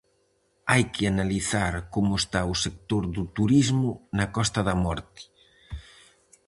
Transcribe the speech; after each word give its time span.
Hai 0.71 0.83
que 0.93 1.03
analizar 1.13 1.73
como 1.93 2.11
está 2.21 2.41
o 2.53 2.55
sector 2.65 3.03
do 3.15 3.23
turismo 3.37 3.89
na 4.17 4.25
Costa 4.35 4.59
da 4.67 4.75
Morte. 4.85 5.23